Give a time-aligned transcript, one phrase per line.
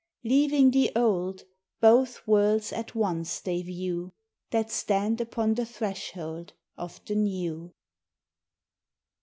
[0.23, 1.43] Leaving the old,
[1.79, 4.11] both worlds at once they view,
[4.49, 7.75] That stand upon the threshold of the new.